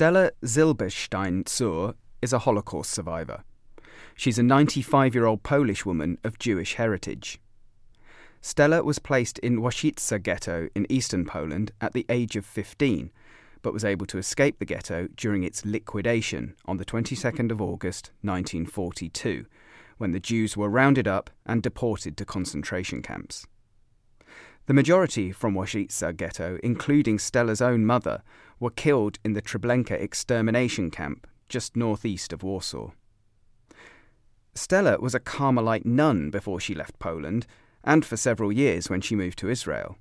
Stella 0.00 0.30
Zylbersztajn 0.42 1.44
Tzur 1.44 1.94
is 2.22 2.32
a 2.32 2.38
Holocaust 2.38 2.90
survivor. 2.90 3.44
She's 4.14 4.38
a 4.38 4.42
95 4.42 5.14
year 5.14 5.26
old 5.26 5.42
Polish 5.42 5.84
woman 5.84 6.16
of 6.24 6.38
Jewish 6.38 6.76
heritage. 6.76 7.38
Stella 8.40 8.82
was 8.82 8.98
placed 8.98 9.38
in 9.40 9.60
Łosice 9.60 10.22
ghetto 10.22 10.70
in 10.74 10.90
eastern 10.90 11.26
Poland 11.26 11.72
at 11.82 11.92
the 11.92 12.06
age 12.08 12.34
of 12.34 12.46
15, 12.46 13.10
but 13.60 13.74
was 13.74 13.84
able 13.84 14.06
to 14.06 14.16
escape 14.16 14.58
the 14.58 14.64
ghetto 14.64 15.06
during 15.16 15.44
its 15.44 15.66
liquidation 15.66 16.54
on 16.64 16.78
the 16.78 16.86
22nd 16.86 17.50
of 17.50 17.60
August 17.60 18.10
1942, 18.22 19.44
when 19.98 20.12
the 20.12 20.18
Jews 20.18 20.56
were 20.56 20.70
rounded 20.70 21.08
up 21.08 21.28
and 21.44 21.62
deported 21.62 22.16
to 22.16 22.24
concentration 22.24 23.02
camps. 23.02 23.46
The 24.66 24.74
majority 24.74 25.32
from 25.32 25.54
Łosice 25.54 26.16
ghetto, 26.16 26.58
including 26.62 27.18
Stella's 27.18 27.60
own 27.60 27.84
mother, 27.84 28.22
were 28.58 28.70
killed 28.70 29.18
in 29.24 29.32
the 29.32 29.42
Treblinka 29.42 29.92
extermination 29.92 30.90
camp 30.90 31.26
just 31.50 31.76
northeast 31.76 32.32
of 32.32 32.42
Warsaw. 32.42 32.92
Stella 34.54 34.98
was 35.00 35.14
a 35.14 35.20
Carmelite 35.20 35.84
nun 35.84 36.30
before 36.30 36.60
she 36.60 36.74
left 36.74 36.98
Poland, 36.98 37.46
and 37.84 38.04
for 38.04 38.16
several 38.16 38.52
years 38.52 38.88
when 38.88 39.00
she 39.00 39.16
moved 39.16 39.38
to 39.38 39.48
Israel. 39.48 39.96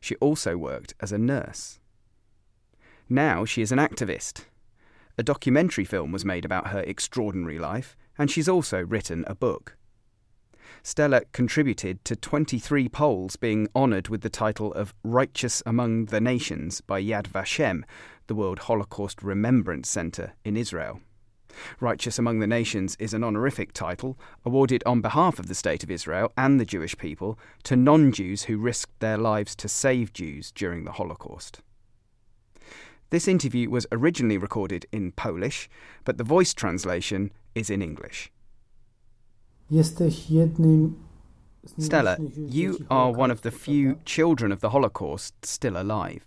She 0.00 0.16
also 0.16 0.56
worked 0.56 0.94
as 1.00 1.12
a 1.12 1.18
nurse. 1.18 1.78
Now 3.08 3.44
she 3.44 3.62
is 3.62 3.72
an 3.72 3.78
activist. 3.78 4.44
A 5.18 5.22
documentary 5.22 5.84
film 5.84 6.12
was 6.12 6.24
made 6.24 6.44
about 6.44 6.68
her 6.68 6.80
extraordinary 6.80 7.58
life, 7.58 7.96
and 8.18 8.30
she's 8.30 8.48
also 8.48 8.80
written 8.82 9.24
a 9.26 9.34
book. 9.34 9.76
Stella 10.82 11.22
contributed 11.32 12.04
to 12.04 12.16
23 12.16 12.88
Poles 12.88 13.36
being 13.36 13.68
honoured 13.74 14.08
with 14.08 14.20
the 14.20 14.30
title 14.30 14.72
of 14.74 14.94
Righteous 15.02 15.62
Among 15.66 16.06
the 16.06 16.20
Nations 16.20 16.80
by 16.80 17.02
Yad 17.02 17.28
Vashem, 17.28 17.84
the 18.26 18.34
World 18.34 18.60
Holocaust 18.60 19.22
Remembrance 19.22 19.88
Centre 19.88 20.34
in 20.44 20.56
Israel. 20.56 21.00
Righteous 21.80 22.18
Among 22.18 22.40
the 22.40 22.46
Nations 22.46 22.96
is 22.98 23.14
an 23.14 23.24
honorific 23.24 23.72
title 23.72 24.18
awarded 24.44 24.82
on 24.84 25.00
behalf 25.00 25.38
of 25.38 25.48
the 25.48 25.54
State 25.54 25.82
of 25.82 25.90
Israel 25.90 26.32
and 26.36 26.60
the 26.60 26.64
Jewish 26.64 26.96
people 26.98 27.38
to 27.64 27.76
non 27.76 28.12
Jews 28.12 28.44
who 28.44 28.58
risked 28.58 29.00
their 29.00 29.16
lives 29.16 29.56
to 29.56 29.68
save 29.68 30.12
Jews 30.12 30.52
during 30.52 30.84
the 30.84 30.92
Holocaust. 30.92 31.60
This 33.10 33.28
interview 33.28 33.70
was 33.70 33.86
originally 33.92 34.36
recorded 34.36 34.86
in 34.90 35.12
Polish, 35.12 35.68
but 36.04 36.18
the 36.18 36.24
voice 36.24 36.52
translation 36.52 37.32
is 37.54 37.70
in 37.70 37.80
English. 37.80 38.32
Stella, 41.78 42.16
you 42.36 42.86
are 42.88 43.10
one 43.10 43.32
of 43.32 43.42
the 43.42 43.50
few 43.50 43.98
children 44.04 44.52
of 44.52 44.60
the 44.60 44.70
Holocaust 44.70 45.34
still 45.44 45.76
alive. 45.76 46.24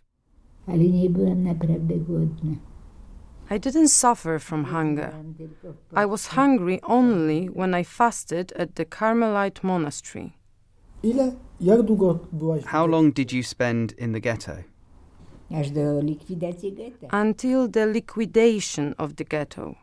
I 3.51 3.57
didn't 3.57 3.87
suffer 3.87 4.39
from 4.39 4.65
hunger. 4.65 5.13
I 5.95 6.05
was 6.05 6.27
hungry 6.27 6.79
only 6.83 7.47
when 7.47 7.73
I 7.73 7.83
fasted 7.83 8.51
at 8.53 8.75
the 8.75 8.85
Carmelite 8.85 9.63
monastery. 9.63 10.37
How 12.65 12.85
long 12.85 13.11
did 13.11 13.31
you 13.31 13.41
spend 13.41 13.93
in 13.93 14.11
the 14.11 14.19
ghetto? 14.19 14.65
Until 17.11 17.67
the 17.69 17.85
liquidation 17.87 18.93
of 18.99 19.15
the 19.15 19.23
ghetto. 19.23 19.77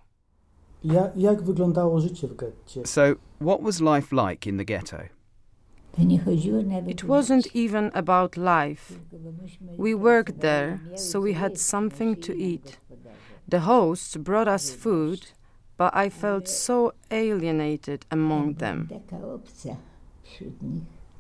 So, 2.85 3.19
what 3.39 3.63
was 3.63 3.81
life 3.81 4.13
like 4.13 4.47
in 4.47 4.57
the 4.57 4.65
ghetto? 4.65 5.09
It 5.99 7.05
wasn't 7.05 7.49
even 7.55 7.91
about 7.95 8.37
life. 8.37 8.99
We 9.77 9.95
worked 9.95 10.41
there, 10.41 10.81
so 10.95 11.21
we 11.21 11.33
had 11.33 11.59
something 11.59 12.21
to 12.21 12.37
eat. 12.37 12.79
The 13.49 13.61
hosts 13.61 14.17
brought 14.17 14.49
us 14.49 14.71
food, 14.71 15.29
but 15.77 15.95
I 15.97 16.09
felt 16.09 16.49
so 16.49 16.93
alienated 17.11 18.05
among 18.11 18.55
them. 18.55 18.91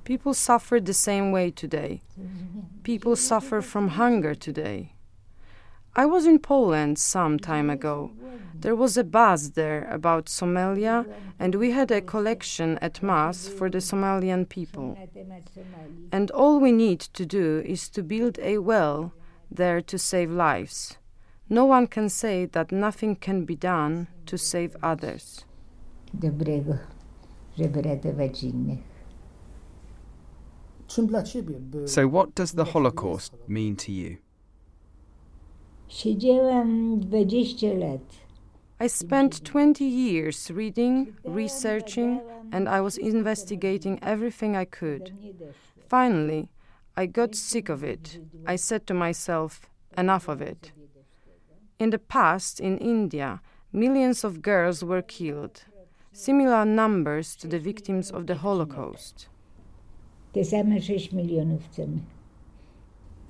People 0.04 0.34
suffer 0.34 0.78
the 0.78 0.94
same 0.94 1.32
way 1.32 1.50
today. 1.50 2.02
People 2.82 3.16
suffer 3.16 3.60
from 3.62 3.88
hunger 3.88 4.34
today. 4.34 4.92
I 5.98 6.04
was 6.04 6.26
in 6.26 6.38
Poland 6.38 6.98
some 6.98 7.38
time 7.38 7.70
ago. 7.70 8.10
There 8.60 8.76
was 8.76 8.98
a 8.98 9.04
buzz 9.04 9.52
there 9.52 9.88
about 9.90 10.26
Somalia, 10.26 11.06
and 11.38 11.54
we 11.54 11.70
had 11.70 11.90
a 11.90 12.02
collection 12.02 12.78
at 12.82 13.02
Mass 13.02 13.48
for 13.48 13.70
the 13.70 13.78
Somalian 13.78 14.46
people. 14.46 14.98
And 16.12 16.30
all 16.32 16.60
we 16.60 16.70
need 16.72 17.00
to 17.00 17.24
do 17.24 17.62
is 17.64 17.88
to 17.90 18.02
build 18.02 18.38
a 18.40 18.58
well 18.58 19.12
there 19.50 19.80
to 19.80 19.98
save 19.98 20.30
lives. 20.30 20.98
No 21.48 21.64
one 21.64 21.86
can 21.86 22.10
say 22.10 22.44
that 22.44 22.70
nothing 22.72 23.16
can 23.16 23.46
be 23.46 23.56
done 23.56 24.08
to 24.26 24.36
save 24.36 24.76
others. 24.82 25.44
Dobrego, 26.14 26.78
żeby 27.58 27.82
ratować 27.82 28.42
innych. 28.44 28.96
So, 31.86 32.08
what 32.08 32.34
does 32.34 32.52
the 32.52 32.64
Holocaust 32.64 33.32
mean 33.48 33.76
to 33.76 33.92
you? 33.92 34.16
Siedziałam 35.88 37.00
20 37.00 37.74
lat. 37.74 38.00
I 38.80 38.88
spent 38.88 39.44
20 39.44 39.84
years 39.84 40.50
reading, 40.50 41.14
researching, 41.24 42.20
and 42.52 42.68
I 42.68 42.80
was 42.80 42.98
investigating 42.98 43.98
everything 44.02 44.56
I 44.56 44.66
could. 44.66 45.12
Finally, 45.88 46.48
I 46.96 47.06
got 47.06 47.34
sick 47.34 47.68
of 47.70 47.82
it. 47.82 48.20
I 48.46 48.56
said 48.56 48.86
to 48.86 48.94
myself, 48.94 49.70
enough 49.96 50.28
of 50.28 50.42
it. 50.42 50.72
In 51.78 51.90
the 51.90 51.98
past, 51.98 52.60
in 52.60 52.78
India, 52.78 53.40
millions 53.72 54.24
of 54.24 54.42
girls 54.42 54.82
were 54.82 55.02
killed, 55.02 55.64
similar 56.12 56.64
numbers 56.64 57.36
to 57.36 57.48
the 57.48 57.58
victims 57.58 58.10
of 58.10 58.26
the 58.26 58.34
Holocaust. 58.34 59.28
Te 60.34 60.44
same 60.44 60.80
6 60.80 61.12
milionów 61.12 61.68
chcemy. 61.70 61.98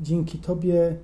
Dzięki 0.01 0.39
Tobie 0.39 0.97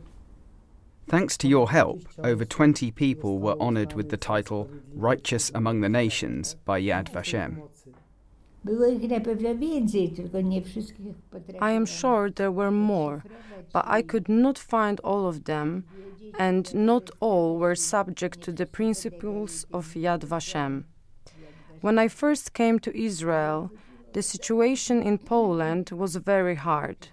Thanks 1.12 1.36
to 1.36 1.46
your 1.46 1.68
help, 1.70 2.08
over 2.24 2.46
20 2.46 2.90
people 2.92 3.38
were 3.38 3.60
honoured 3.60 3.92
with 3.92 4.08
the 4.08 4.16
title 4.16 4.70
Righteous 4.94 5.50
Among 5.54 5.82
the 5.82 5.88
Nations 5.90 6.54
by 6.64 6.80
Yad 6.80 7.12
Vashem. 7.12 7.60
I 11.60 11.72
am 11.72 11.84
sure 11.84 12.30
there 12.30 12.50
were 12.50 12.70
more, 12.70 13.24
but 13.74 13.84
I 13.86 14.00
could 14.00 14.26
not 14.30 14.56
find 14.56 15.00
all 15.00 15.28
of 15.28 15.44
them, 15.44 15.84
and 16.38 16.74
not 16.74 17.10
all 17.20 17.58
were 17.58 17.74
subject 17.74 18.40
to 18.44 18.52
the 18.52 18.64
principles 18.64 19.66
of 19.70 19.92
Yad 19.92 20.20
Vashem. 20.20 20.84
When 21.82 21.98
I 21.98 22.08
first 22.08 22.54
came 22.54 22.78
to 22.78 22.98
Israel, 22.98 23.70
the 24.14 24.22
situation 24.22 25.02
in 25.02 25.18
Poland 25.18 25.90
was 25.90 26.16
very 26.16 26.54
hard, 26.54 27.08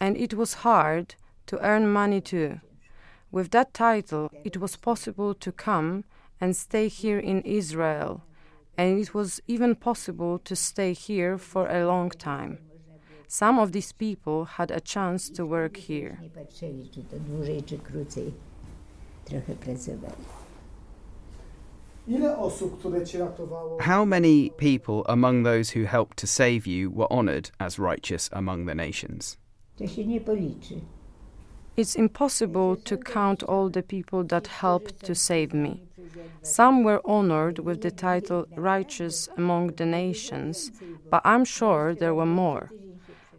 and 0.00 0.16
it 0.16 0.34
was 0.34 0.64
hard 0.66 1.14
to 1.46 1.64
earn 1.64 1.86
money 1.86 2.20
too. 2.20 2.58
With 3.32 3.50
that 3.52 3.72
title, 3.72 4.30
it 4.44 4.56
was 4.56 4.76
possible 4.76 5.34
to 5.34 5.52
come 5.52 6.04
and 6.40 6.56
stay 6.56 6.88
here 6.88 7.18
in 7.18 7.42
Israel, 7.42 8.24
and 8.76 8.98
it 8.98 9.14
was 9.14 9.40
even 9.46 9.76
possible 9.76 10.40
to 10.40 10.56
stay 10.56 10.92
here 10.92 11.38
for 11.38 11.68
a 11.68 11.86
long 11.86 12.10
time. 12.10 12.58
Some 13.28 13.60
of 13.60 13.70
these 13.70 13.92
people 13.92 14.44
had 14.44 14.72
a 14.72 14.80
chance 14.80 15.30
to 15.30 15.46
work 15.46 15.76
here. 15.76 16.18
How 23.80 24.04
many 24.04 24.50
people 24.50 25.04
among 25.08 25.44
those 25.44 25.70
who 25.70 25.84
helped 25.84 26.16
to 26.16 26.26
save 26.26 26.66
you 26.66 26.90
were 26.90 27.12
honored 27.12 27.52
as 27.60 27.78
righteous 27.78 28.28
among 28.32 28.66
the 28.66 28.74
nations? 28.74 29.36
It's 31.76 31.94
impossible 31.94 32.76
to 32.76 32.96
count 32.96 33.42
all 33.42 33.70
the 33.70 33.82
people 33.82 34.24
that 34.24 34.46
helped 34.46 35.04
to 35.04 35.14
save 35.14 35.54
me. 35.54 35.82
Some 36.42 36.84
were 36.84 37.00
honored 37.04 37.58
with 37.60 37.80
the 37.80 37.90
title 37.90 38.46
Righteous 38.56 39.28
Among 39.36 39.68
the 39.68 39.86
Nations, 39.86 40.72
but 41.10 41.22
I'm 41.24 41.44
sure 41.44 41.94
there 41.94 42.14
were 42.14 42.26
more. 42.26 42.70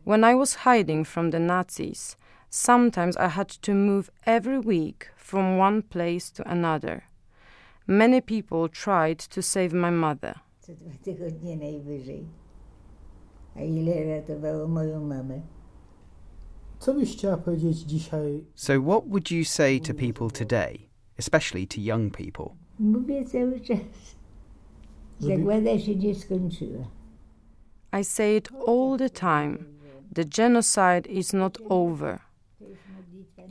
When 0.03 0.23
I 0.23 0.33
was 0.35 0.55
hiding 0.65 1.03
from 1.03 1.29
the 1.31 1.39
Nazis, 1.39 2.15
sometimes 2.49 3.17
I 3.17 3.27
had 3.27 3.49
to 3.49 3.73
move 3.73 4.09
every 4.25 4.59
week 4.59 5.09
from 5.15 5.57
one 5.57 5.81
place 5.81 6.31
to 6.31 6.49
another. 6.49 7.03
Many 7.85 8.21
people 8.21 8.67
tried 8.67 9.19
to 9.19 9.41
save 9.41 9.73
my 9.73 9.89
mother. 9.89 10.35
So, 18.55 18.79
what 18.81 19.07
would 19.07 19.29
you 19.29 19.43
say 19.43 19.77
to 19.77 19.93
people 19.93 20.31
today, 20.31 20.89
especially 21.19 21.67
to 21.67 21.79
young 21.79 22.09
people? 22.09 22.57
I 27.93 28.01
say 28.01 28.35
it 28.35 28.49
all 28.65 28.97
the 28.97 29.09
time. 29.09 29.67
The 30.11 30.25
genocide 30.25 31.05
is 31.05 31.33
not 31.33 31.57
over. 31.69 32.21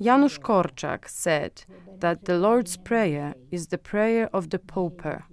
Janusz 0.03 0.39
Korczak 0.39 1.09
said 1.09 1.65
that 2.01 2.25
the 2.25 2.37
Lord's 2.37 2.77
Prayer 2.77 3.35
is 3.53 3.69
the 3.69 3.79
prayer 3.79 4.29
of 4.33 4.51
the 4.51 4.59
pauper. 4.59 5.25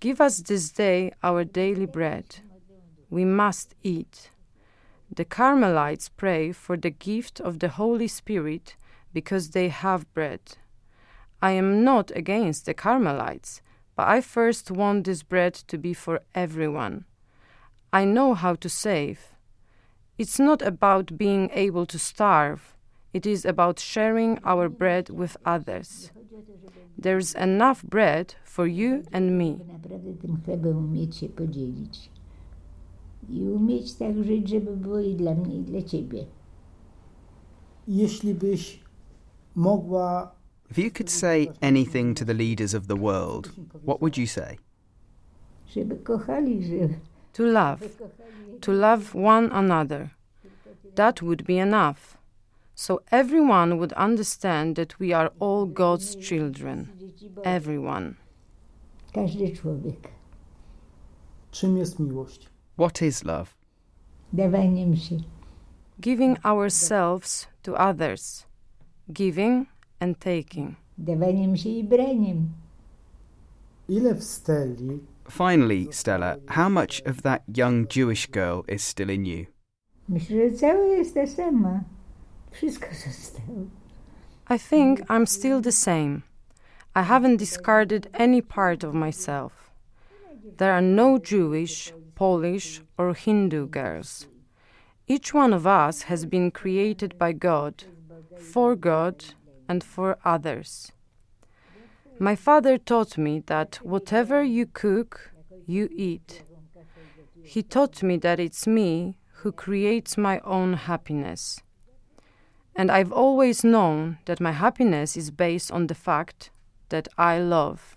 Give 0.00 0.20
us 0.20 0.38
this 0.38 0.72
day 0.72 1.12
our 1.22 1.44
daily 1.44 1.86
bread. 1.86 2.40
We 3.10 3.24
must 3.24 3.76
eat. 3.84 4.32
The 5.14 5.26
Carmelites 5.26 6.08
pray 6.08 6.52
for 6.52 6.74
the 6.74 6.88
gift 6.88 7.38
of 7.38 7.58
the 7.58 7.68
Holy 7.68 8.08
Spirit 8.08 8.76
because 9.12 9.50
they 9.50 9.68
have 9.68 10.10
bread. 10.14 10.40
I 11.42 11.50
am 11.50 11.84
not 11.84 12.10
against 12.16 12.64
the 12.64 12.72
Carmelites, 12.72 13.60
but 13.94 14.08
I 14.08 14.22
first 14.22 14.70
want 14.70 15.04
this 15.04 15.22
bread 15.22 15.52
to 15.68 15.76
be 15.76 15.92
for 15.92 16.20
everyone. 16.34 17.04
I 17.92 18.06
know 18.06 18.32
how 18.32 18.54
to 18.54 18.70
save. 18.70 19.34
It's 20.16 20.38
not 20.38 20.62
about 20.62 21.18
being 21.18 21.50
able 21.52 21.84
to 21.86 21.98
starve, 21.98 22.74
it 23.12 23.26
is 23.26 23.44
about 23.44 23.78
sharing 23.78 24.38
our 24.44 24.70
bread 24.70 25.10
with 25.10 25.36
others. 25.44 26.10
There's 26.96 27.34
enough 27.34 27.82
bread 27.82 28.34
for 28.44 28.66
you 28.66 29.04
and 29.12 29.36
me. 29.36 29.60
I 33.28 33.42
umieć 33.48 33.94
tak 33.94 34.24
żyć, 34.24 34.48
żeby 34.48 34.76
było 34.76 35.00
i 35.00 35.14
dla 35.14 35.34
mnie, 35.34 35.56
i 35.56 35.62
dla 35.62 35.82
ciebie. 35.82 36.24
Jeśli 37.88 38.34
byś 38.34 38.80
mogła 39.54 40.34
If 40.70 40.80
you 40.80 40.90
could 40.90 41.10
say 41.10 41.48
anything 41.60 42.18
to 42.18 42.24
the 42.24 42.34
leaders 42.34 42.74
of 42.74 42.86
the 42.86 42.96
world, 42.96 43.52
what 43.82 44.00
would 44.00 44.18
you 44.18 44.26
say? 44.26 44.56
Żeby 45.66 45.96
kochali, 45.96 46.64
żeby 46.64 46.94
To 47.32 47.42
love, 47.42 47.88
to 48.60 48.72
love 48.72 49.14
one 49.14 49.50
another. 49.52 50.10
That 50.94 51.22
would 51.22 51.42
be 51.42 51.54
enough. 51.54 52.18
So 52.74 53.00
everyone 53.10 53.76
would 53.76 53.92
understand 53.92 54.76
that 54.76 54.98
we 54.98 55.12
are 55.12 55.30
all 55.40 55.66
God's 55.66 56.16
children. 56.16 56.86
Everyone. 57.42 58.14
czym 61.50 61.76
jest 61.76 61.98
miłość? 61.98 62.51
What 62.76 63.02
is 63.02 63.24
love? 63.24 63.54
Giving 66.00 66.38
ourselves 66.44 67.46
to 67.62 67.74
others. 67.74 68.46
Giving 69.12 69.66
and 70.00 70.18
taking. 70.18 70.76
Dawaniem 70.98 71.56
się 71.56 71.68
i 71.70 71.84
braniem. 71.84 72.52
Ile 73.88 74.14
w 74.14 74.22
Steli 74.24 75.00
Finally, 75.30 75.88
Stella, 75.92 76.36
how 76.48 76.68
much 76.68 77.00
of 77.06 77.22
that 77.22 77.42
young 77.46 77.86
Jewish 77.86 78.26
girl 78.26 78.64
is 78.68 78.82
still 78.82 79.10
in 79.10 79.24
you? 79.24 79.46
Myślę, 80.08 80.50
że 80.50 80.56
cała 80.56 80.84
jest 80.84 81.14
ta 81.14 81.26
sama. 81.26 81.80
Wszystko 82.50 82.86
zostało. 82.94 83.66
I 84.50 84.58
think 84.58 85.00
I'm 85.08 85.26
still 85.26 85.62
the 85.62 85.72
same. 85.72 86.22
I 86.94 87.02
haven't 87.02 87.36
discarded 87.38 88.08
any 88.12 88.42
part 88.42 88.84
of 88.84 88.94
myself. 88.94 89.70
There 90.56 90.72
are 90.72 90.82
no 90.82 91.18
Jewish, 91.18 91.94
Polish, 92.14 92.80
or 92.98 93.14
Hindu 93.14 93.66
girls. 93.66 94.26
Each 95.06 95.34
one 95.34 95.52
of 95.52 95.66
us 95.66 96.02
has 96.02 96.24
been 96.26 96.50
created 96.50 97.18
by 97.18 97.32
God, 97.32 97.84
for 98.38 98.76
God, 98.76 99.24
and 99.68 99.82
for 99.82 100.18
others. 100.24 100.92
My 102.18 102.36
father 102.36 102.78
taught 102.78 103.18
me 103.18 103.42
that 103.46 103.76
whatever 103.82 104.42
you 104.42 104.66
cook, 104.66 105.32
you 105.66 105.88
eat. 105.92 106.42
He 107.42 107.62
taught 107.62 108.02
me 108.02 108.16
that 108.18 108.38
it's 108.38 108.66
me 108.66 109.16
who 109.40 109.50
creates 109.50 110.16
my 110.16 110.38
own 110.40 110.74
happiness. 110.74 111.60
And 112.76 112.90
I've 112.90 113.12
always 113.12 113.64
known 113.64 114.18
that 114.26 114.40
my 114.40 114.52
happiness 114.52 115.16
is 115.16 115.30
based 115.30 115.72
on 115.72 115.88
the 115.88 115.94
fact 115.94 116.50
that 116.90 117.08
I 117.18 117.38
love. 117.38 117.96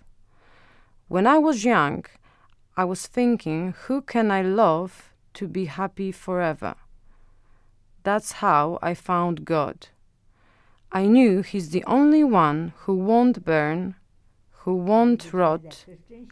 When 1.08 1.28
I 1.28 1.38
was 1.38 1.64
young, 1.64 2.06
I 2.78 2.84
was 2.84 3.08
thinking, 3.08 3.74
who 3.88 4.02
can 4.02 4.32
I 4.32 4.42
love 4.42 5.14
to 5.36 5.48
be 5.48 5.66
happy 5.66 6.12
forever? 6.12 6.76
That's 8.04 8.34
how 8.34 8.80
I 8.82 8.94
found 8.94 9.46
God. 9.46 9.88
I 10.92 11.06
knew 11.06 11.42
He's 11.42 11.70
the 11.70 11.84
only 11.86 12.24
one 12.24 12.74
who 12.84 12.96
won't 12.96 13.46
burn, 13.46 13.96
who 14.64 14.76
won't 14.76 15.34
rot, 15.34 15.86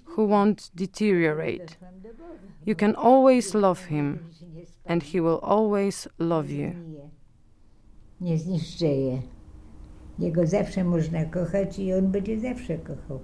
who 0.03 0.25
won't 0.25 0.69
deteriorate. 0.75 1.77
You 2.65 2.75
can 2.75 2.95
always 2.95 3.55
love 3.55 3.85
Him, 3.85 4.29
and 4.85 5.01
He 5.01 5.19
will 5.19 5.39
always 5.43 6.07
love 6.17 6.49
you. 6.49 6.73
Nie 8.21 8.37
zniszczeje. 8.37 9.21
Jego 10.19 10.47
zawsze 10.47 10.83
można 10.83 11.25
kochać 11.25 11.79
i 11.79 11.93
on 11.93 12.11
będzie 12.11 12.39
zawsze 12.39 12.77
kochał. 12.77 13.19